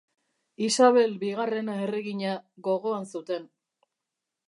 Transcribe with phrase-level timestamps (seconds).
[0.67, 2.35] Isabel bigarrena erregina
[2.71, 3.51] gogoan zuten.